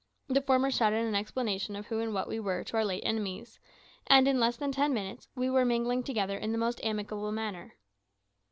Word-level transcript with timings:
The 0.27 0.41
former 0.41 0.71
shouted 0.71 1.05
an 1.05 1.13
explanation 1.13 1.75
of 1.75 1.85
who 1.85 1.99
and 1.99 2.11
what 2.11 2.27
we 2.27 2.39
were 2.39 2.63
to 2.63 2.77
our 2.77 2.83
late 2.83 3.03
enemies, 3.05 3.59
and 4.07 4.27
in 4.27 4.39
less 4.39 4.57
than 4.57 4.71
ten 4.71 4.95
minutes 4.95 5.27
we 5.35 5.47
were 5.47 5.63
mingling 5.63 6.01
together 6.01 6.39
in 6.39 6.51
the 6.51 6.57
most 6.57 6.83
amicable 6.83 7.31
manner. 7.31 7.73